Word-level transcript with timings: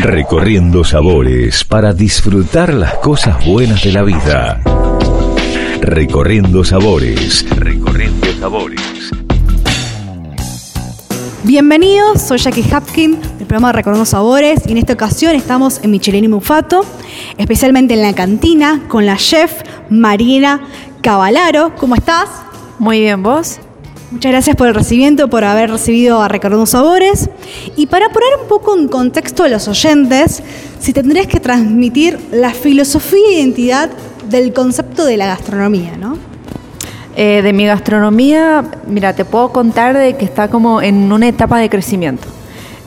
Recorriendo 0.00 0.84
sabores 0.84 1.64
para 1.64 1.92
disfrutar 1.92 2.72
las 2.72 2.94
cosas 2.98 3.44
buenas 3.44 3.82
de 3.82 3.90
la 3.90 4.04
vida. 4.04 4.60
Recorriendo 5.80 6.62
sabores. 6.62 7.44
Recorriendo 7.50 8.26
sabores. 8.38 8.80
Bienvenidos, 11.42 12.22
soy 12.22 12.38
Jackie 12.38 12.64
Hapkin 12.72 13.20
del 13.20 13.46
programa 13.48 13.72
Recorriendo 13.72 14.06
Sabores 14.06 14.60
y 14.68 14.70
en 14.70 14.78
esta 14.78 14.92
ocasión 14.92 15.34
estamos 15.34 15.80
en 15.82 15.90
Michelin 15.90 16.24
y 16.24 16.28
Mufato, 16.28 16.82
especialmente 17.36 17.94
en 17.94 18.02
la 18.02 18.14
cantina 18.14 18.84
con 18.86 19.04
la 19.04 19.16
chef 19.16 19.62
Marina 19.90 20.60
Cavalaro. 21.02 21.74
¿Cómo 21.74 21.96
estás? 21.96 22.28
Muy 22.78 23.00
bien, 23.00 23.24
¿vos? 23.24 23.58
Muchas 24.10 24.32
gracias 24.32 24.56
por 24.56 24.68
el 24.68 24.74
recibimiento, 24.74 25.28
por 25.28 25.44
haber 25.44 25.70
recibido 25.70 26.22
a 26.22 26.28
Recorriendo 26.28 26.64
Sabores. 26.64 27.28
Y 27.76 27.88
para 27.88 28.08
poner 28.08 28.30
un 28.40 28.48
poco 28.48 28.74
en 28.74 28.88
contexto 28.88 29.44
a 29.44 29.48
los 29.48 29.68
oyentes, 29.68 30.42
si 30.78 30.94
tendrías 30.94 31.26
que 31.26 31.40
transmitir 31.40 32.18
la 32.32 32.54
filosofía 32.54 33.28
e 33.28 33.40
identidad 33.40 33.90
del 34.30 34.54
concepto 34.54 35.04
de 35.04 35.18
la 35.18 35.26
gastronomía, 35.26 35.98
¿no? 35.98 36.16
Eh, 37.16 37.42
de 37.42 37.52
mi 37.52 37.66
gastronomía, 37.66 38.64
mira, 38.86 39.12
te 39.12 39.26
puedo 39.26 39.52
contar 39.52 39.94
de 39.98 40.16
que 40.16 40.24
está 40.24 40.48
como 40.48 40.80
en 40.80 41.12
una 41.12 41.28
etapa 41.28 41.58
de 41.58 41.68
crecimiento. 41.68 42.28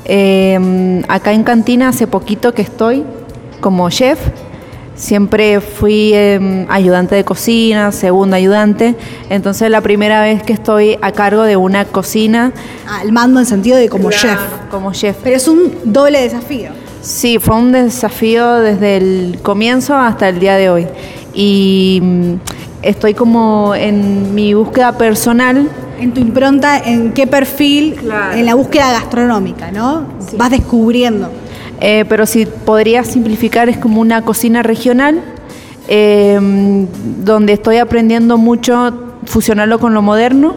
Eh, 0.06 1.04
acá 1.08 1.34
en 1.34 1.44
Cantina 1.44 1.90
hace 1.90 2.08
poquito 2.08 2.56
que 2.56 2.64
estoy 2.64 3.04
como 3.60 3.88
chef. 3.92 4.20
Siempre 5.02 5.62
fui 5.62 6.12
eh, 6.14 6.68
ayudante 6.70 7.16
de 7.16 7.24
cocina, 7.24 7.92
segunda 7.92 8.38
ayudante. 8.38 8.94
Entonces 9.32 9.72
la 9.72 9.82
primera 9.82 10.22
vez 10.22 10.44
que 10.44 10.54
estoy 10.54 11.00
a 11.02 11.12
cargo 11.12 11.42
de 11.42 11.58
una 11.58 11.86
cocina. 11.86 12.54
Al 12.88 13.12
mando 13.12 13.40
en 13.40 13.48
sentido 13.48 13.78
de 13.78 13.90
como 13.90 14.12
chef. 14.12 14.38
Como 14.70 14.94
chef. 14.94 15.18
Pero 15.24 15.38
es 15.38 15.48
un 15.48 15.74
doble 15.86 16.22
desafío. 16.22 16.70
Sí, 17.02 17.40
fue 17.40 17.56
un 17.56 17.72
desafío 17.72 18.58
desde 18.58 18.98
el 18.98 19.40
comienzo 19.42 19.96
hasta 19.96 20.30
el 20.30 20.40
día 20.40 20.56
de 20.56 20.70
hoy. 20.70 20.88
Y 21.34 22.00
mm, 22.00 22.34
estoy 22.84 23.16
como 23.16 23.74
en 23.74 24.36
mi 24.36 24.54
búsqueda 24.54 25.00
personal. 25.00 25.68
En 26.00 26.14
tu 26.14 26.22
impronta, 26.22 26.78
¿en 26.78 27.12
qué 27.14 27.26
perfil? 27.26 27.96
Claro. 27.96 28.38
En 28.38 28.46
la 28.46 28.54
búsqueda 28.54 28.92
gastronómica, 28.92 29.72
¿no? 29.72 30.06
Vas 30.38 30.52
descubriendo. 30.52 31.32
Eh, 31.82 32.06
pero 32.08 32.26
si 32.26 32.46
podría 32.46 33.04
simplificar, 33.04 33.68
es 33.68 33.78
como 33.78 34.00
una 34.00 34.22
cocina 34.22 34.64
regional, 34.64 35.22
eh, 35.88 36.40
donde 37.26 37.54
estoy 37.54 37.78
aprendiendo 37.78 38.38
mucho 38.38 38.94
fusionarlo 39.26 39.80
con 39.80 39.94
lo 39.94 40.02
moderno 40.02 40.56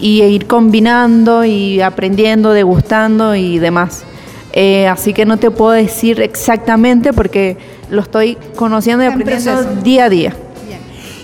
y 0.00 0.22
ir 0.22 0.46
combinando 0.46 1.44
y 1.44 1.80
aprendiendo, 1.80 2.52
degustando 2.52 3.34
y 3.34 3.58
demás. 3.58 4.04
Eh, 4.52 4.86
así 4.88 5.12
que 5.12 5.24
no 5.24 5.36
te 5.36 5.50
puedo 5.50 5.72
decir 5.72 6.20
exactamente 6.20 7.12
porque 7.12 7.56
lo 7.90 8.02
estoy 8.02 8.36
conociendo 8.56 9.04
y 9.04 9.06
aprendiendo 9.06 9.62
día 9.82 10.04
a 10.04 10.08
día. 10.08 10.34
Bien. 10.66 10.80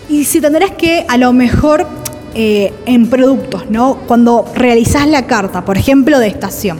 Y 0.08 0.24
si 0.24 0.40
tendrás 0.40 0.72
que, 0.72 1.04
a 1.08 1.16
lo 1.16 1.32
mejor, 1.32 1.86
eh, 2.34 2.72
en 2.86 3.08
productos, 3.08 3.70
¿no? 3.70 3.98
Cuando 4.06 4.44
realizás 4.54 5.08
la 5.08 5.26
carta, 5.26 5.64
por 5.64 5.78
ejemplo, 5.78 6.18
de 6.18 6.26
estación, 6.26 6.78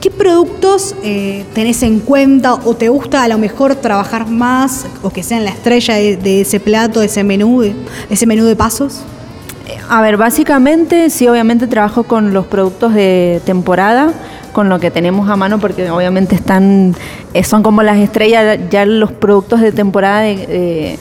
¿qué 0.00 0.10
productos 0.10 0.94
eh, 1.02 1.44
tenés 1.54 1.82
en 1.82 2.00
cuenta 2.00 2.54
o 2.54 2.74
te 2.74 2.88
gusta 2.88 3.22
a 3.22 3.28
lo 3.28 3.38
mejor 3.38 3.74
trabajar 3.74 4.28
más 4.28 4.86
o 5.02 5.10
que 5.10 5.22
sean 5.22 5.44
la 5.44 5.50
estrella 5.50 5.94
de, 5.94 6.40
ese 6.40 6.60
plato, 6.60 7.00
de 7.00 7.06
ese 7.06 7.24
menú, 7.24 7.60
de 7.60 7.74
ese 8.10 8.26
menú 8.26 8.44
de 8.44 8.56
pasos? 8.56 9.00
A 9.88 10.00
ver, 10.02 10.16
básicamente 10.16 11.10
sí, 11.10 11.26
obviamente 11.28 11.66
trabajo 11.66 12.04
con 12.04 12.32
los 12.32 12.46
productos 12.46 12.94
de 12.94 13.40
temporada, 13.44 14.12
con 14.52 14.68
lo 14.68 14.78
que 14.80 14.90
tenemos 14.90 15.28
a 15.28 15.36
mano, 15.36 15.58
porque 15.58 15.90
obviamente 15.90 16.34
están, 16.34 16.94
eh, 17.34 17.42
son 17.44 17.62
como 17.62 17.82
las 17.82 17.98
estrellas, 17.98 18.58
ya 18.70 18.84
los 18.86 19.12
productos 19.12 19.60
de 19.60 19.72
temporada 19.72 20.20
de, 20.20 20.36
de- 20.46 20.98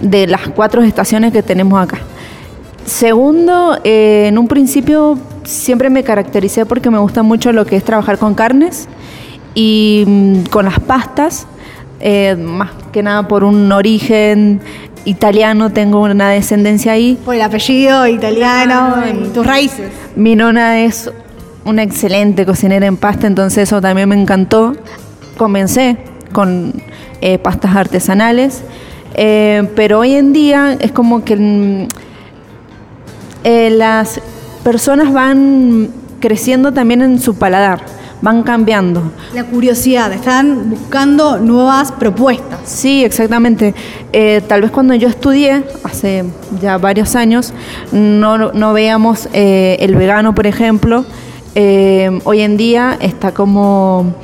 de 0.00 0.26
las 0.28 0.48
cuatro 0.48 0.82
estaciones 0.82 1.32
que 1.32 1.42
tenemos 1.42 1.82
acá. 1.82 1.98
Segundo, 2.84 3.78
eh, 3.84 4.26
en 4.28 4.38
un 4.38 4.46
principio 4.48 5.18
siempre 5.48 5.88
me 5.90 6.04
caractericé 6.04 6.66
porque 6.66 6.90
me 6.90 6.98
gusta 6.98 7.22
mucho 7.22 7.52
lo 7.52 7.64
que 7.64 7.76
es 7.76 7.84
trabajar 7.84 8.18
con 8.18 8.34
carnes 8.34 8.86
y 9.54 10.04
mm, 10.06 10.42
con 10.50 10.66
las 10.66 10.78
pastas, 10.80 11.46
eh, 12.00 12.36
más 12.38 12.70
que 12.92 13.02
nada 13.02 13.26
por 13.26 13.44
un 13.44 13.72
origen 13.72 14.60
italiano, 15.04 15.70
tengo 15.72 16.02
una 16.02 16.30
descendencia 16.30 16.92
ahí. 16.92 17.18
Por 17.24 17.34
el 17.34 17.42
apellido 17.42 18.06
italiano 18.06 19.02
en- 19.04 19.32
tus 19.32 19.46
raíces. 19.46 19.90
Mi 20.16 20.36
nona 20.36 20.80
es 20.80 21.10
una 21.64 21.82
excelente 21.82 22.44
cocinera 22.44 22.86
en 22.86 22.96
pasta, 22.96 23.26
entonces 23.26 23.64
eso 23.68 23.80
también 23.80 24.08
me 24.08 24.20
encantó. 24.20 24.74
Comencé 25.38 25.96
con 26.32 26.74
eh, 27.20 27.38
pastas 27.38 27.74
artesanales, 27.74 28.62
eh, 29.14 29.66
pero 29.74 30.00
hoy 30.00 30.14
en 30.14 30.32
día 30.32 30.76
es 30.78 30.92
como 30.92 31.24
que 31.24 31.36
mm, 31.36 31.88
eh, 33.44 33.70
las 33.70 34.20
personas 34.64 35.12
van 35.12 35.88
creciendo 36.20 36.72
también 36.72 37.02
en 37.02 37.20
su 37.20 37.34
paladar, 37.34 37.80
van 38.22 38.42
cambiando. 38.42 39.12
La 39.34 39.44
curiosidad, 39.44 40.12
están 40.12 40.70
buscando 40.70 41.38
nuevas 41.38 41.92
propuestas. 41.92 42.58
Sí, 42.64 43.04
exactamente. 43.04 43.74
Eh, 44.12 44.42
tal 44.48 44.62
vez 44.62 44.70
cuando 44.70 44.94
yo 44.94 45.08
estudié, 45.08 45.62
hace 45.84 46.24
ya 46.60 46.76
varios 46.78 47.14
años, 47.14 47.52
no, 47.92 48.36
no 48.52 48.72
veíamos 48.72 49.28
eh, 49.32 49.76
el 49.80 49.94
vegano, 49.94 50.34
por 50.34 50.46
ejemplo. 50.46 51.04
Eh, 51.54 52.18
hoy 52.24 52.40
en 52.40 52.56
día 52.56 52.96
está 53.00 53.32
como 53.32 54.14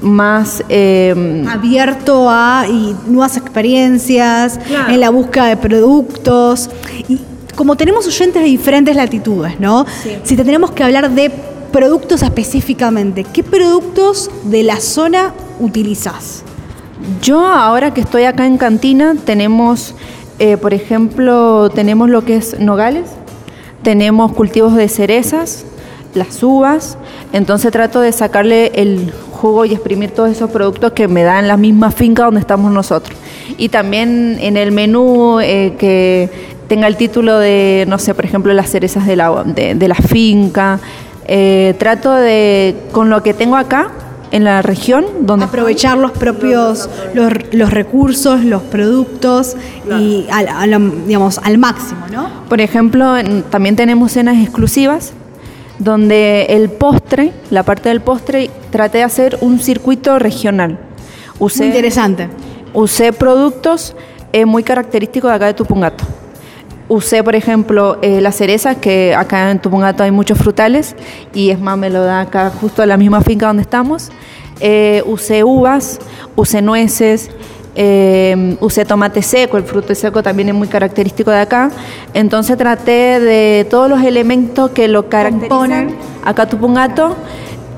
más... 0.00 0.62
eh, 0.68 1.44
abierto 1.50 2.28
a 2.30 2.64
y 2.68 2.94
nuevas 3.06 3.36
experiencias, 3.36 4.58
Claro. 4.66 4.92
en 4.92 5.00
la 5.00 5.10
búsqueda 5.10 5.46
de 5.46 5.56
productos. 5.56 6.70
Y 7.08 7.20
como 7.60 7.76
tenemos 7.76 8.06
oyentes 8.06 8.42
de 8.42 8.48
diferentes 8.48 8.96
latitudes, 8.96 9.60
¿no? 9.60 9.84
Sí. 10.02 10.16
Si 10.22 10.34
te 10.34 10.44
tenemos 10.44 10.70
que 10.70 10.82
hablar 10.82 11.10
de 11.10 11.30
productos 11.70 12.22
específicamente, 12.22 13.22
¿qué 13.22 13.44
productos 13.44 14.30
de 14.44 14.62
la 14.62 14.80
zona 14.80 15.34
utilizás? 15.58 16.42
Yo 17.20 17.44
ahora 17.44 17.92
que 17.92 18.00
estoy 18.00 18.24
acá 18.24 18.46
en 18.46 18.56
Cantina 18.56 19.14
tenemos, 19.26 19.94
eh, 20.38 20.56
por 20.56 20.72
ejemplo, 20.72 21.68
tenemos 21.68 22.08
lo 22.08 22.24
que 22.24 22.36
es 22.36 22.58
nogales, 22.58 23.10
tenemos 23.82 24.32
cultivos 24.32 24.74
de 24.74 24.88
cerezas, 24.88 25.66
las 26.14 26.42
uvas, 26.42 26.96
entonces 27.34 27.70
trato 27.72 28.00
de 28.00 28.12
sacarle 28.12 28.72
el 28.74 29.12
jugo 29.32 29.66
y 29.66 29.74
exprimir 29.74 30.12
todos 30.12 30.30
esos 30.30 30.50
productos 30.50 30.92
que 30.92 31.08
me 31.08 31.24
dan 31.24 31.46
la 31.46 31.58
misma 31.58 31.90
finca 31.90 32.24
donde 32.24 32.40
estamos 32.40 32.72
nosotros. 32.72 33.18
Y 33.58 33.68
también 33.68 34.38
en 34.40 34.56
el 34.56 34.72
menú 34.72 35.40
eh, 35.40 35.74
que 35.78 36.58
tenga 36.70 36.86
el 36.86 36.96
título 36.96 37.36
de, 37.40 37.84
no 37.88 37.98
sé, 37.98 38.14
por 38.14 38.24
ejemplo, 38.24 38.54
las 38.54 38.70
cerezas 38.70 39.04
de 39.04 39.16
la, 39.16 39.42
de, 39.44 39.74
de 39.74 39.88
la 39.88 39.96
finca. 39.96 40.78
Eh, 41.26 41.74
trato 41.78 42.12
de, 42.12 42.76
con 42.92 43.10
lo 43.10 43.24
que 43.24 43.34
tengo 43.34 43.56
acá, 43.56 43.90
en 44.30 44.44
la 44.44 44.62
región, 44.62 45.04
donde 45.22 45.46
Aprovechar 45.46 45.98
los 45.98 46.12
propios, 46.12 46.88
los, 47.12 47.32
los 47.50 47.70
recursos, 47.72 48.44
los 48.44 48.62
productos 48.62 49.56
y 49.98 50.26
al, 50.30 50.46
al- 50.46 51.06
digamos, 51.08 51.38
al 51.42 51.58
máximo, 51.58 52.06
¿no? 52.12 52.28
Por 52.48 52.60
ejemplo, 52.60 53.14
también 53.50 53.74
tenemos 53.74 54.12
cenas 54.12 54.36
exclusivas 54.40 55.12
donde 55.80 56.46
el 56.50 56.68
postre, 56.70 57.32
la 57.50 57.64
parte 57.64 57.88
del 57.88 58.00
postre, 58.00 58.48
traté 58.70 58.98
de 58.98 59.04
hacer 59.04 59.38
un 59.40 59.58
circuito 59.58 60.20
regional. 60.20 60.78
Usé, 61.40 61.58
Muy 61.64 61.66
interesante. 61.68 62.28
usé 62.74 63.12
productos 63.12 63.96
eh, 64.32 64.44
muy 64.44 64.62
característicos 64.62 65.28
de 65.30 65.34
acá 65.34 65.46
de 65.46 65.54
Tupungato. 65.54 66.04
Usé, 66.90 67.22
por 67.22 67.36
ejemplo, 67.36 67.98
eh, 68.02 68.20
las 68.20 68.34
cerezas, 68.34 68.78
que 68.78 69.14
acá 69.14 69.52
en 69.52 69.60
Tupungato 69.60 70.02
hay 70.02 70.10
muchos 70.10 70.36
frutales, 70.36 70.96
y 71.32 71.50
es 71.50 71.60
más, 71.60 71.78
me 71.78 71.88
lo 71.88 72.02
da 72.02 72.22
acá 72.22 72.50
justo 72.50 72.82
en 72.82 72.88
la 72.88 72.96
misma 72.96 73.20
finca 73.20 73.46
donde 73.46 73.62
estamos. 73.62 74.10
Eh, 74.58 75.00
usé 75.06 75.44
uvas, 75.44 76.00
usé 76.34 76.60
nueces, 76.62 77.30
eh, 77.76 78.56
usé 78.60 78.84
tomate 78.84 79.22
seco, 79.22 79.56
el 79.56 79.62
fruto 79.62 79.94
seco 79.94 80.20
también 80.20 80.48
es 80.48 80.54
muy 80.56 80.66
característico 80.66 81.30
de 81.30 81.38
acá. 81.38 81.70
Entonces 82.12 82.58
traté 82.58 83.20
de 83.20 83.68
todos 83.70 83.88
los 83.88 84.02
elementos 84.02 84.72
que 84.72 84.88
lo 84.88 85.08
caracterizan 85.08 85.48
Componen. 85.48 85.96
acá 86.24 86.46
Tupungato, 86.48 87.16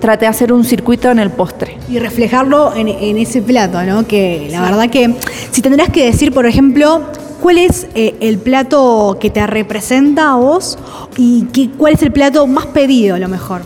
traté 0.01 0.25
de 0.25 0.31
hacer 0.31 0.55
un 0.55 0.65
circuito 0.65 1.11
en 1.11 1.19
el 1.19 1.29
postre. 1.29 1.77
y 1.87 1.99
reflejarlo 1.99 2.75
en, 2.75 2.89
en 2.89 3.19
ese 3.19 3.43
plato, 3.43 3.83
¿no? 3.83 4.07
Que 4.07 4.49
la 4.51 4.63
verdad 4.63 4.89
que 4.89 5.15
si 5.51 5.61
tendrás 5.61 5.91
que 5.91 6.07
decir, 6.07 6.33
por 6.33 6.47
ejemplo, 6.47 7.03
¿cuál 7.43 7.59
es 7.59 7.87
eh, 7.95 8.15
el 8.21 8.39
plato 8.39 9.19
que 9.21 9.29
te 9.29 9.47
representa 9.47 10.31
a 10.33 10.37
vos 10.37 10.79
y 11.17 11.43
qué- 11.53 11.69
cuál 11.77 11.95
es 11.95 12.03
el 12.03 12.13
plato 12.13 12.47
más 12.47 12.67
pedido 12.67 13.17
a 13.17 13.19
lo 13.19 13.29
mejor? 13.29 13.63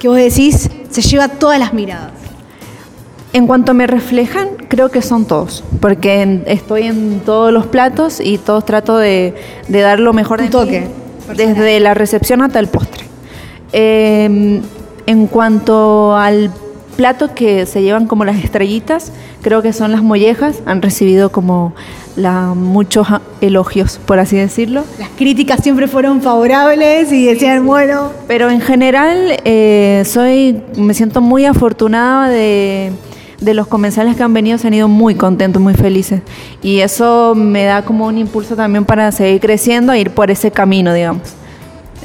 Que 0.00 0.08
vos 0.08 0.16
decís, 0.16 0.68
se 0.90 1.02
lleva 1.02 1.28
todas 1.28 1.58
las 1.58 1.72
miradas. 1.74 2.12
En 3.32 3.46
cuanto 3.46 3.74
me 3.74 3.86
reflejan, 3.86 4.48
creo 4.68 4.88
que 4.90 5.02
son 5.02 5.24
todos, 5.26 5.62
porque 5.80 6.22
en- 6.22 6.42
estoy 6.46 6.84
en 6.84 7.20
todos 7.20 7.52
los 7.52 7.66
platos 7.66 8.18
y 8.20 8.38
todos 8.38 8.64
trato 8.64 8.96
de, 8.96 9.34
de 9.68 9.80
dar 9.80 10.00
lo 10.00 10.12
mejor 10.12 10.40
de 10.40 10.48
toque 10.48 10.80
mí, 10.80 10.86
personal. 11.28 11.54
desde 11.54 11.78
la 11.80 11.94
recepción 11.94 12.42
hasta 12.42 12.58
el 12.58 12.66
postre. 12.66 13.04
Eh, 13.72 14.60
en 15.06 15.26
cuanto 15.28 16.16
al 16.16 16.50
platos 17.00 17.30
que 17.30 17.64
se 17.64 17.80
llevan 17.80 18.06
como 18.06 18.26
las 18.26 18.44
estrellitas, 18.44 19.10
creo 19.40 19.62
que 19.62 19.72
son 19.72 19.90
las 19.90 20.02
mollejas, 20.02 20.60
han 20.66 20.82
recibido 20.82 21.32
como 21.32 21.72
la, 22.14 22.52
muchos 22.54 23.08
elogios, 23.40 23.98
por 24.04 24.18
así 24.18 24.36
decirlo. 24.36 24.84
Las 24.98 25.08
críticas 25.16 25.62
siempre 25.62 25.88
fueron 25.88 26.20
favorables 26.20 27.10
y 27.10 27.24
decían, 27.24 27.64
bueno... 27.64 28.10
Pero 28.28 28.50
en 28.50 28.60
general 28.60 29.16
eh, 29.46 30.02
soy, 30.04 30.62
me 30.76 30.92
siento 30.92 31.22
muy 31.22 31.46
afortunada 31.46 32.28
de, 32.28 32.92
de 33.40 33.54
los 33.54 33.66
comensales 33.66 34.14
que 34.14 34.22
han 34.22 34.34
venido, 34.34 34.58
se 34.58 34.66
han 34.66 34.74
ido 34.74 34.86
muy 34.86 35.14
contentos, 35.14 35.62
muy 35.62 35.72
felices. 35.72 36.20
Y 36.62 36.80
eso 36.80 37.32
me 37.34 37.64
da 37.64 37.80
como 37.80 38.08
un 38.08 38.18
impulso 38.18 38.56
también 38.56 38.84
para 38.84 39.10
seguir 39.10 39.40
creciendo 39.40 39.94
e 39.94 40.00
ir 40.00 40.10
por 40.10 40.30
ese 40.30 40.50
camino, 40.50 40.92
digamos. 40.92 41.22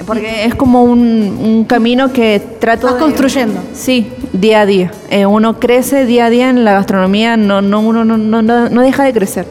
Porque 0.06 0.45
es 0.45 0.56
como 0.56 0.83
un, 0.83 1.38
un 1.41 1.65
camino 1.65 2.12
que 2.13 2.41
trato 2.59 2.88
Vas 2.88 2.95
de... 2.95 3.01
construyendo. 3.01 3.62
Sí, 3.74 4.07
día 4.40 4.62
a 4.62 4.66
día. 4.66 4.92
Eh, 5.10 5.26
uno 5.26 5.60
crece 5.60 6.06
día 6.06 6.26
a 6.26 6.30
día 6.30 6.50
en 6.50 6.64
la 6.64 6.74
gastronomía, 6.74 7.38
no, 7.38 7.62
no, 7.62 7.80
uno 7.80 8.06
no, 8.06 8.18
no, 8.18 8.42
no, 8.42 8.70
no 8.70 8.82
deja 8.82 9.04
de 9.04 9.14
crecer. 9.14 9.48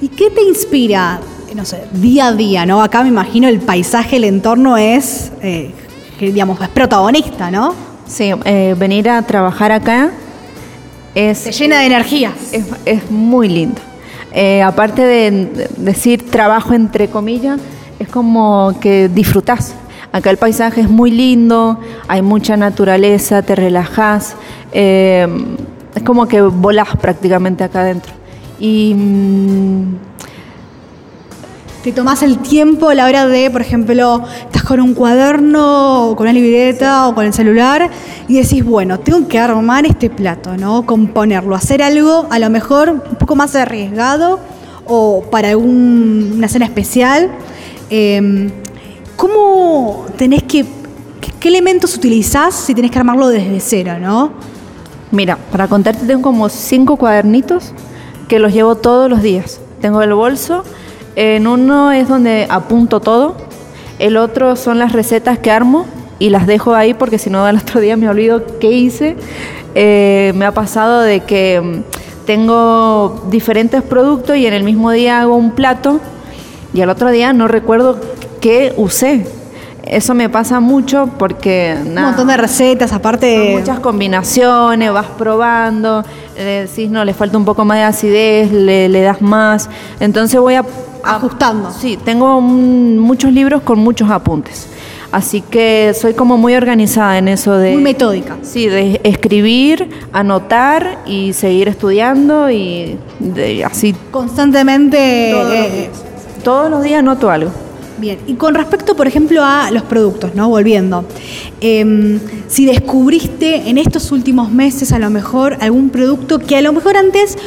¿Y 0.00 0.08
qué 0.08 0.30
te 0.30 0.42
inspira, 0.42 1.20
no 1.54 1.64
sé, 1.64 1.84
día 1.92 2.28
a 2.28 2.32
día, 2.32 2.66
no? 2.66 2.82
Acá 2.82 3.02
me 3.02 3.08
imagino 3.08 3.48
el 3.48 3.60
paisaje, 3.60 4.16
el 4.16 4.24
entorno 4.24 4.76
es, 4.76 5.32
eh, 5.42 5.72
que, 6.18 6.26
digamos, 6.32 6.60
es 6.60 6.68
protagonista, 6.68 7.50
¿no? 7.50 7.74
Sí, 8.06 8.30
eh, 8.44 8.74
venir 8.78 9.08
a 9.08 9.22
trabajar 9.22 9.72
acá 9.72 10.10
es... 11.14 11.38
Se 11.38 11.52
llena 11.52 11.80
de 11.80 11.86
energías. 11.86 12.34
Es, 12.52 12.64
es 12.84 13.10
muy 13.10 13.48
lindo. 13.48 13.80
Eh, 14.32 14.62
aparte 14.62 15.02
de 15.02 15.68
decir 15.76 16.28
trabajo 16.28 16.74
entre 16.74 17.08
comillas, 17.08 17.60
es 17.98 18.08
como 18.08 18.74
que 18.80 19.08
disfrutás. 19.08 19.74
Acá 20.14 20.30
el 20.30 20.36
paisaje 20.36 20.80
es 20.80 20.88
muy 20.88 21.10
lindo, 21.10 21.80
hay 22.06 22.22
mucha 22.22 22.56
naturaleza, 22.56 23.42
te 23.42 23.56
relajás, 23.56 24.36
eh, 24.72 25.26
es 25.92 26.02
como 26.04 26.28
que 26.28 26.40
volás 26.40 26.96
prácticamente 26.98 27.64
acá 27.64 27.80
adentro. 27.80 28.12
Y 28.60 28.94
mm, 28.94 29.96
Te 31.82 31.90
tomás 31.90 32.22
el 32.22 32.38
tiempo 32.38 32.90
a 32.90 32.94
la 32.94 33.06
hora 33.06 33.26
de, 33.26 33.50
por 33.50 33.60
ejemplo, 33.60 34.22
estás 34.46 34.62
con 34.62 34.78
un 34.78 34.94
cuaderno 34.94 36.10
o 36.10 36.14
con 36.14 36.26
una 36.26 36.32
libreta 36.32 37.08
o 37.08 37.14
con 37.16 37.26
el 37.26 37.32
celular 37.32 37.90
y 38.28 38.40
decís, 38.40 38.64
bueno, 38.64 39.00
tengo 39.00 39.26
que 39.26 39.40
armar 39.40 39.84
este 39.84 40.10
plato, 40.10 40.56
¿no? 40.56 40.86
Componerlo, 40.86 41.56
hacer 41.56 41.82
algo 41.82 42.28
a 42.30 42.38
lo 42.38 42.50
mejor 42.50 42.88
un 42.90 43.16
poco 43.18 43.34
más 43.34 43.56
arriesgado 43.56 44.38
o 44.86 45.24
para 45.28 45.56
una 45.56 46.46
cena 46.46 46.66
especial. 46.66 47.32
Eh, 47.90 48.52
¿Cómo 49.16 50.06
tenés 50.16 50.42
que, 50.42 50.64
qué, 51.40 51.48
elementos 51.48 51.94
utilizás 51.96 52.54
si 52.54 52.74
tenés 52.74 52.90
que 52.90 52.98
armarlo 52.98 53.28
desde 53.28 53.60
cero, 53.60 53.94
no? 54.00 54.32
Mira, 55.10 55.36
para 55.52 55.68
contarte 55.68 56.06
tengo 56.06 56.22
como 56.22 56.48
cinco 56.48 56.96
cuadernitos 56.96 57.72
que 58.28 58.38
los 58.38 58.52
llevo 58.52 58.74
todos 58.74 59.08
los 59.08 59.22
días. 59.22 59.60
Tengo 59.80 60.02
el 60.02 60.14
bolso, 60.14 60.64
en 61.14 61.46
uno 61.46 61.92
es 61.92 62.08
donde 62.08 62.46
apunto 62.50 63.00
todo, 63.00 63.36
el 63.98 64.16
otro 64.16 64.56
son 64.56 64.78
las 64.78 64.92
recetas 64.92 65.38
que 65.38 65.50
armo 65.50 65.86
y 66.18 66.30
las 66.30 66.46
dejo 66.46 66.74
ahí 66.74 66.94
porque 66.94 67.18
si 67.18 67.30
no 67.30 67.44
al 67.44 67.58
otro 67.58 67.80
día 67.80 67.96
me 67.96 68.08
olvido 68.08 68.44
qué 68.58 68.72
hice. 68.72 69.16
Eh, 69.76 70.32
me 70.34 70.44
ha 70.44 70.52
pasado 70.52 71.00
de 71.00 71.20
que 71.20 71.60
mm, 71.60 72.26
tengo 72.26 73.24
diferentes 73.30 73.82
productos 73.82 74.36
y 74.36 74.46
en 74.46 74.54
el 74.54 74.64
mismo 74.64 74.90
día 74.90 75.20
hago 75.20 75.36
un 75.36 75.52
plato 75.52 76.00
y 76.72 76.80
al 76.80 76.90
otro 76.90 77.10
día 77.10 77.32
no 77.32 77.46
recuerdo 77.46 78.00
qué 78.44 78.74
usé. 78.76 79.26
Eso 79.86 80.12
me 80.14 80.28
pasa 80.28 80.60
mucho 80.60 81.08
porque 81.18 81.74
Un 81.80 81.94
nada, 81.94 82.08
montón 82.08 82.26
de 82.28 82.36
recetas, 82.36 82.92
aparte... 82.92 83.54
muchas 83.58 83.80
combinaciones, 83.80 84.92
vas 84.92 85.06
probando, 85.16 86.04
le 86.36 86.66
decís, 86.66 86.90
no, 86.90 87.04
le 87.06 87.14
falta 87.14 87.38
un 87.38 87.44
poco 87.46 87.64
más 87.64 87.78
de 87.78 87.84
acidez, 87.84 88.52
le, 88.52 88.88
le 88.90 89.00
das 89.00 89.22
más. 89.22 89.68
Entonces 90.00 90.38
voy 90.40 90.54
a... 90.54 90.60
a- 90.60 91.16
Ajustando. 91.16 91.70
Sí, 91.70 91.98
tengo 92.02 92.36
un- 92.36 92.98
muchos 92.98 93.32
libros 93.32 93.62
con 93.62 93.78
muchos 93.78 94.10
apuntes. 94.10 94.66
Así 95.10 95.40
que 95.42 95.94
soy 95.98 96.12
como 96.14 96.36
muy 96.36 96.54
organizada 96.54 97.16
en 97.18 97.28
eso 97.28 97.56
de... 97.56 97.72
Muy 97.72 97.82
metódica. 97.82 98.36
Sí, 98.42 98.66
de 98.66 99.00
escribir, 99.04 99.88
anotar 100.12 100.98
y 101.06 101.32
seguir 101.34 101.68
estudiando 101.68 102.50
y 102.50 102.98
de- 103.20 103.64
así 103.64 103.94
Constantemente... 104.10 105.30
todos 105.32 105.46
los 105.48 105.54
eh, 105.56 105.70
días. 105.70 106.04
Todos 106.42 106.70
los 106.70 106.82
días 106.82 106.98
anoto 106.98 107.30
algo. 107.30 107.50
Bien, 108.04 108.18
y 108.26 108.34
con 108.34 108.54
respecto, 108.54 108.94
por 108.96 109.06
ejemplo, 109.06 109.42
a 109.42 109.70
los 109.70 109.82
productos, 109.84 110.34
¿no? 110.34 110.50
Volviendo. 110.50 111.06
em, 111.62 112.20
si 112.48 112.66
descubriste 112.66 113.70
en 113.70 113.78
estos 113.78 114.12
últimos 114.12 114.50
meses 114.50 114.92
a 114.92 114.98
lo 114.98 115.08
mejor 115.08 115.56
algún 115.62 115.88
producto 115.88 116.38
que 116.38 116.54
a 116.58 116.60
lo 116.60 116.74
mejor 116.74 116.98
antes, 116.98 117.38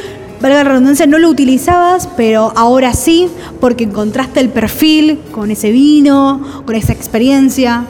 valga 0.42 0.64
la 0.64 0.70
redundancia, 0.70 1.06
no 1.06 1.18
lo 1.18 1.28
utilizabas, 1.28 2.08
pero 2.16 2.52
ahora 2.56 2.92
sí, 2.92 3.28
porque 3.60 3.84
encontraste 3.84 4.40
el 4.40 4.48
perfil 4.48 5.20
con 5.30 5.52
ese 5.52 5.70
vino, 5.70 6.42
con 6.66 6.74
esa 6.74 6.92
experiencia. 6.92 7.84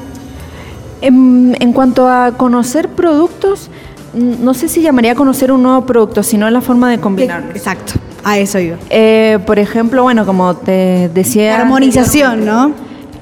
En, 1.00 1.56
en 1.58 1.72
cuanto 1.72 2.06
a 2.06 2.32
conocer 2.32 2.90
productos, 2.90 3.70
no 4.12 4.52
sé 4.52 4.68
si 4.68 4.82
llamaría 4.82 5.12
a 5.12 5.14
conocer 5.14 5.52
un 5.52 5.62
nuevo 5.62 5.86
producto, 5.86 6.22
sino 6.22 6.50
la 6.50 6.60
forma 6.60 6.90
de 6.90 7.00
combinarlos. 7.00 7.56
Exacto, 7.56 7.94
a 8.24 8.38
eso 8.38 8.58
iba. 8.58 8.76
Eh, 8.90 9.38
por 9.46 9.58
ejemplo, 9.58 10.02
bueno, 10.02 10.26
como 10.26 10.54
te 10.54 11.10
decía... 11.14 11.56
La 11.56 11.60
armonización, 11.62 12.44
¿no? 12.44 12.72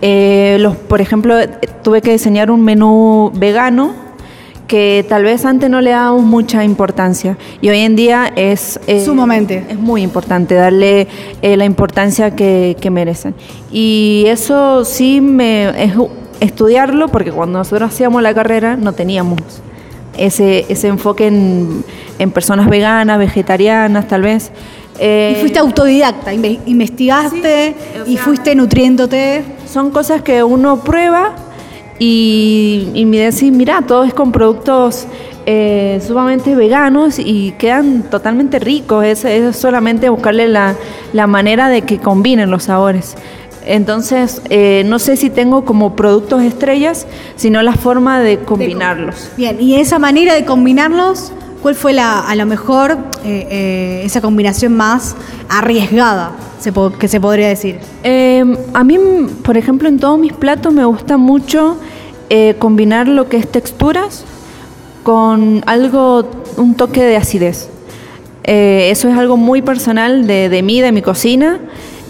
Eh, 0.03 0.57
los, 0.61 0.77
por 0.77 1.01
ejemplo, 1.01 1.37
tuve 1.83 2.03
que 2.03 2.13
diseñar 2.13 2.51
un 2.51 2.63
menú 2.63 3.33
vegano 3.35 4.07
que 4.67 5.07
tal 5.09 5.23
vez 5.23 5.45
antes 5.45 5.71
no 5.71 5.81
le 5.81 5.91
dábamos 5.91 6.25
mucha 6.25 6.65
importancia 6.65 7.39
y 7.61 7.69
hoy 7.69 7.79
en 7.79 7.95
día 7.95 8.33
es 8.35 8.81
eh, 8.89 9.05
Sumamente. 9.05 9.65
es 9.69 9.79
muy 9.79 10.03
importante 10.03 10.57
darle 10.57 11.07
eh, 11.41 11.57
la 11.57 11.65
importancia 11.65 12.35
que, 12.35 12.77
que 12.81 12.91
merecen 12.91 13.35
y 13.71 14.25
eso 14.27 14.85
sí 14.85 15.21
me 15.21 15.85
es 15.85 15.93
estudiarlo 16.41 17.09
porque 17.09 17.31
cuando 17.31 17.59
nosotros 17.59 17.93
hacíamos 17.93 18.23
la 18.23 18.35
carrera 18.35 18.77
no 18.77 18.93
teníamos 18.93 19.41
ese, 20.19 20.67
ese 20.69 20.89
enfoque 20.89 21.27
en, 21.27 21.85
en 22.19 22.31
personas 22.31 22.69
veganas, 22.69 23.19
vegetarianas 23.19 24.09
tal 24.09 24.23
vez. 24.23 24.51
Eh, 24.99 25.35
y 25.37 25.41
fuiste 25.41 25.59
autodidacta, 25.59 26.33
inve- 26.33 26.61
investigaste 26.67 27.75
Sí, 27.95 28.01
o 28.01 28.11
y 28.11 28.17
fuiste 28.17 28.55
nutriéndote. 28.55 29.45
son 29.67 29.91
cosas 29.91 30.23
que 30.23 30.43
uno 30.43 30.81
prueba 30.83 31.35
y, 31.99 32.89
y 32.95 33.05
me 33.05 33.19
decís, 33.19 33.53
mira, 33.53 33.83
todo 33.87 34.05
es 34.05 34.13
con 34.15 34.33
productos 34.33 35.07
eh, 35.47 36.01
sumamente 36.07 36.55
veganos 36.55 37.19
y 37.19 37.53
quedan 37.59 38.03
totalmente 38.11 38.59
ricos. 38.59 39.05
Es, 39.05 39.25
es 39.25 39.57
solamente 39.57 40.09
buscarle 40.09 40.49
la, 40.49 40.75
la 41.13 41.27
manera 41.27 41.69
de 41.69 41.83
que 41.83 41.99
combinen 41.99 42.51
los 42.51 42.65
sabores. 42.65 43.15
Entonces, 43.65 44.43
eh, 44.49 44.83
no 44.87 44.99
sé 44.99 45.17
si 45.17 45.29
tengo 45.31 45.65
como 45.65 45.97
productos 45.97 46.43
estrellas, 46.43 47.07
sino 47.37 47.63
la 47.63 47.73
forma 47.73 48.21
de 48.21 48.39
combinarlos. 48.39 49.31
Bien, 49.37 49.61
y 49.61 49.77
esa 49.77 49.99
manera 49.99 50.35
de 50.35 50.45
combinarlos, 50.45 51.33
¿cuál 51.67 51.75
fue 51.75 51.93
la, 51.93 52.21
a 52.21 52.37
lo 52.37 52.47
mejor 52.47 52.93
eh, 53.25 53.49
eh, 53.51 54.03
esa 54.05 54.21
combinación 54.21 54.77
más 54.77 55.17
arriesgada 55.49 56.31
se 56.61 56.73
que 56.97 57.09
se 57.09 57.21
podría 57.21 57.49
decir? 57.49 57.81
Eh, 58.05 58.45
a 58.73 58.85
mí, 58.85 58.97
por 59.43 59.57
ejemplo, 59.57 59.89
en 59.89 59.99
todos 59.99 60.17
mis 60.17 60.33
platos 60.33 60.73
me 60.73 60.85
gusta 60.85 61.17
mucho 61.17 61.77
eh, 62.31 62.55
combinar 62.61 63.09
lo 63.09 63.29
que 63.29 63.39
es 63.39 63.51
texturas 63.51 64.25
con 65.03 65.65
algo, 65.67 66.31
un 66.57 66.77
toque 66.77 67.03
de 67.03 67.17
acidez. 67.17 67.69
Eso 68.45 69.09
es 69.09 69.19
algo 69.19 69.37
muy 69.37 69.61
personal 69.61 70.29
de, 70.29 70.49
de 70.49 70.63
mí, 70.63 70.81
de 70.81 70.93
mi 70.93 71.03
cocina. 71.03 71.59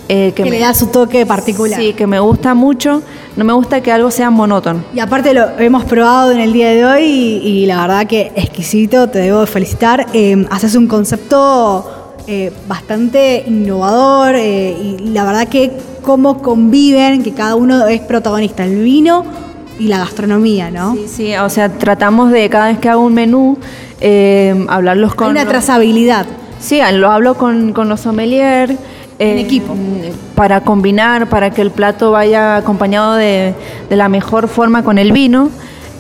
Que, 0.07 0.35
me, 0.39 0.51
le 0.51 0.59
da 0.59 0.75
su 0.75 0.89
toque 0.89 1.25
particular. 1.25 1.81
Sí, 1.81 1.95
que 1.95 2.07
me 2.07 2.21
gusta 2.21 2.53
mucho. 2.53 3.03
No 3.37 3.45
me 3.45 3.53
gusta 3.53 3.83
que 3.83 3.93
algo 3.93 4.11
sea 4.11 4.31
monótono. 4.31 4.83
Y 4.95 5.01
aparte 5.01 5.35
lo 5.35 5.59
hemos 5.59 5.85
probado 5.85 6.33
en 6.33 6.41
el 6.41 6.53
día 6.55 6.71
de 6.71 6.85
hoy 6.87 7.03
y, 7.05 7.37
y 7.47 7.67
la 7.67 7.83
verdad 7.83 8.07
que 8.07 8.33
exquisito, 8.35 9.09
te 9.09 9.19
debo 9.19 9.45
felicitar. 9.47 10.07
Eh, 10.15 10.47
haces 10.51 10.75
un 10.75 10.87
concepto 10.87 12.15
eh, 12.27 12.51
bastante 12.67 13.45
innovador 13.47 14.35
eh, 14.37 14.77
y 15.01 15.09
la 15.11 15.25
verdad 15.25 15.49
que 15.49 15.71
cómo 16.03 16.41
conviven, 16.41 17.23
que 17.23 17.33
cada 17.33 17.57
uno 17.57 17.87
es 17.87 18.01
protagonista, 18.01 18.65
el 18.65 18.83
vino 18.83 19.25
y 19.79 19.89
la 19.89 19.99
gastronomía, 19.99 20.71
¿no? 20.71 20.95
Sí, 20.95 21.05
sí, 21.07 21.37
o 21.37 21.51
sea, 21.51 21.69
tratamos 21.69 22.31
de 22.33 22.49
cada 22.49 22.69
vez 22.69 22.79
que 22.79 22.89
hago 22.89 23.03
un 23.05 23.13
menú, 23.13 23.59
eh, 24.01 24.65
hablarlos 24.69 25.15
con... 25.15 25.27
Hay 25.27 25.31
una 25.33 25.45
los- 25.45 25.51
trazabilidad. 25.53 26.25
Sí, 26.59 26.81
lo 26.95 27.11
hablo 27.11 27.35
con, 27.35 27.75
con 27.75 27.89
los 27.91 28.01
sommeliers. 28.01 28.73
En 29.19 29.39
equipo. 29.39 29.75
Para 30.35 30.61
combinar, 30.61 31.29
para 31.29 31.51
que 31.51 31.63
el 31.63 31.71
plato 31.71 32.11
vaya 32.11 32.57
acompañado 32.57 33.15
de, 33.15 33.55
de 33.89 33.97
la 33.97 34.09
mejor 34.09 34.49
forma 34.49 34.83
con 34.83 34.99
el 34.99 35.13
vino. 35.13 35.51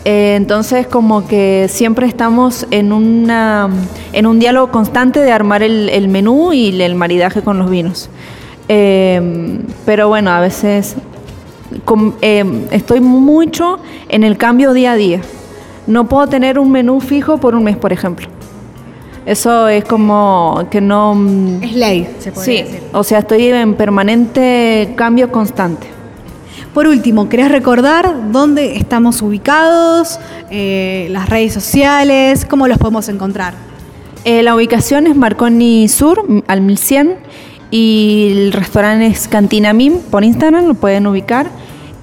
Eh, 0.04 0.36
entonces, 0.36 0.86
como 0.86 1.26
que 1.26 1.66
siempre 1.68 2.06
estamos 2.06 2.66
en, 2.70 2.92
una, 2.92 3.68
en 4.12 4.26
un 4.26 4.38
diálogo 4.38 4.70
constante 4.70 5.18
de 5.18 5.32
armar 5.32 5.64
el, 5.64 5.88
el 5.88 6.06
menú 6.06 6.52
y 6.52 6.80
el 6.80 6.94
maridaje 6.94 7.42
con 7.42 7.58
los 7.58 7.68
vinos. 7.68 8.08
Eh, 8.68 9.58
pero 9.84 10.06
bueno, 10.06 10.30
a 10.30 10.40
veces 10.40 10.94
eh, 12.22 12.44
estoy 12.70 13.00
mucho 13.00 13.80
en 14.08 14.22
el 14.22 14.36
cambio 14.36 14.72
día 14.74 14.92
a 14.92 14.96
día. 14.96 15.20
no 15.88 16.08
puedo 16.08 16.26
tener 16.28 16.58
un 16.58 16.70
menú 16.70 17.00
fijo 17.00 17.38
por 17.38 17.54
un 17.54 17.64
mes, 17.64 17.76
por 17.76 17.92
ejemplo. 17.92 18.28
Eso 19.26 19.66
es 19.68 19.84
como 19.84 20.66
que 20.70 20.80
no... 20.80 21.14
mm, 21.14 21.62
Es 21.64 21.72
ley, 21.74 22.08
se 22.20 22.30
puede 22.32 22.44
Sí, 22.46 22.62
decir. 22.62 22.80
o 22.92 23.02
sea, 23.04 23.18
estoy 23.18 23.48
en 23.48 23.74
permanente 23.74 24.92
cambio 24.96 25.30
constante. 25.32 25.88
Por 26.72 26.86
último, 26.86 27.28
¿querés 27.28 27.50
recordar 27.50 28.30
dónde 28.30 28.76
estamos 28.76 29.22
ubicados? 29.22 30.20
Eh, 30.50 31.08
las 31.10 31.28
redes 31.28 31.52
sociales, 31.54 32.44
¿cómo 32.44 32.68
los 32.68 32.78
podemos 32.78 33.08
encontrar? 33.08 33.54
Eh, 34.24 34.42
la 34.42 34.54
ubicación 34.54 35.06
es 35.06 35.16
Marconi 35.16 35.88
Sur, 35.88 36.22
al 36.46 36.60
1100, 36.60 37.14
y 37.70 38.28
el 38.32 38.52
restaurante 38.52 39.06
es 39.06 39.26
Cantina 39.26 39.72
Mim, 39.72 39.98
por 40.10 40.22
Instagram 40.24 40.66
lo 40.66 40.74
pueden 40.74 41.06
ubicar. 41.06 41.48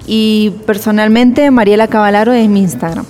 Y 0.06 0.50
personalmente, 0.66 1.50
Mariela 1.50 1.86
Cavalaro 1.88 2.32
es 2.32 2.48
mi 2.48 2.60
Instagram. 2.60 3.06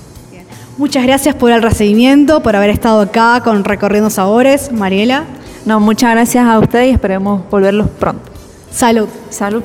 Muchas 0.76 1.04
gracias 1.04 1.36
por 1.36 1.52
el 1.52 1.62
recibimiento, 1.62 2.42
por 2.42 2.56
haber 2.56 2.70
estado 2.70 3.00
acá 3.00 3.40
con 3.44 3.62
Recorriendo 3.62 4.10
Sabores, 4.10 4.72
Mariela. 4.72 5.24
No, 5.66 5.78
muchas 5.78 6.10
gracias 6.10 6.44
a 6.44 6.58
ustedes 6.58 6.88
y 6.88 6.90
esperemos 6.90 7.48
volverlos 7.48 7.88
pronto. 7.88 8.32
Salud. 8.72 9.08
Salud. 9.30 9.62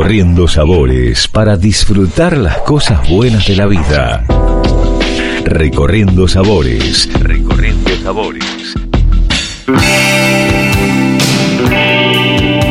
Recorriendo 0.00 0.48
sabores 0.48 1.28
para 1.28 1.58
disfrutar 1.58 2.34
las 2.34 2.56
cosas 2.62 3.06
buenas 3.10 3.46
de 3.46 3.54
la 3.54 3.66
vida. 3.66 4.24
Recorriendo 5.44 6.26
sabores. 6.26 7.06
Recorriendo 7.20 7.90
sabores. 8.02 8.42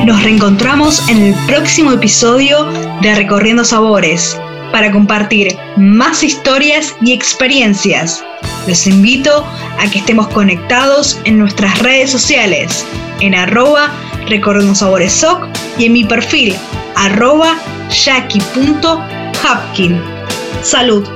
Nos 0.07 0.24
reencontramos 0.24 1.07
en 1.07 1.21
el 1.21 1.36
próximo 1.45 1.91
episodio 1.91 2.65
de 3.03 3.13
Recorriendo 3.13 3.63
Sabores 3.63 4.36
para 4.71 4.91
compartir 4.91 5.55
más 5.77 6.24
historias 6.24 6.95
y 7.00 7.13
experiencias. 7.13 8.25
Los 8.65 8.88
invito 8.88 9.45
a 9.79 9.88
que 9.91 10.00
estemos 10.00 10.29
conectados 10.29 11.21
en 11.25 11.38
nuestras 11.38 11.77
redes 11.77 12.09
sociales, 12.09 12.88
en 13.19 13.36
arroba 13.36 13.91
Recorriendo 14.27 14.74
Sabores 14.74 15.13
Soc 15.13 15.45
y 15.77 15.86
en 15.86 15.93
mi 15.93 16.03
perfil 16.03 16.55
arroba 16.99 17.55
jackie.hapkin. 17.89 19.97
Salud. 20.61 21.07